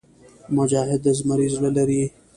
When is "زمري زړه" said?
1.17-1.69